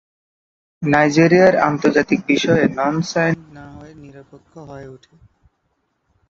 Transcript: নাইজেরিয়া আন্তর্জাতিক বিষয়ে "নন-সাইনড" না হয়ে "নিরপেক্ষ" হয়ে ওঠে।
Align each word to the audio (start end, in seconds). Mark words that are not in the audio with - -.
নাইজেরিয়া 0.81 1.47
আন্তর্জাতিক 1.61 2.19
বিষয়ে 2.27 2.63
"নন-সাইনড" 2.77 3.41
না 3.53 3.65
হয়ে 3.75 3.93
"নিরপেক্ষ" 3.95 4.51
হয়ে 4.69 4.87
ওঠে। 4.87 5.13